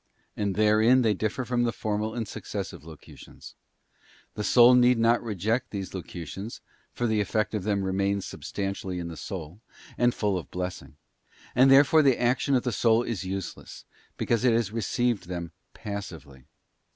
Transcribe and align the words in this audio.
And 0.35 0.57
herein 0.57 1.03
they 1.03 1.13
differ 1.13 1.45
from 1.45 1.61
the 1.63 1.71
formal 1.71 2.15
and 2.15 2.27
successive 2.27 2.83
locutions. 2.83 3.53
The 4.33 4.43
soul 4.43 4.73
need 4.73 4.97
not 4.97 5.21
reject 5.21 5.69
these 5.69 5.91
locu 5.91 6.25
tions, 6.25 6.59
for 6.91 7.05
the 7.05 7.21
effect 7.21 7.53
of 7.53 7.65
them 7.65 7.83
remains 7.83 8.25
substantially 8.25 8.97
in 8.97 9.09
the 9.09 9.15
soul, 9.15 9.61
and 9.99 10.11
full 10.11 10.39
of 10.39 10.49
blessing; 10.49 10.97
and 11.53 11.69
therefore 11.69 12.01
the 12.01 12.19
action 12.19 12.55
of 12.55 12.63
the 12.63 12.71
soul 12.71 13.03
is 13.03 13.25
useless, 13.25 13.85
because 14.17 14.43
it 14.43 14.53
has 14.53 14.71
received 14.71 15.27
them 15.27 15.51
passively. 15.75 16.45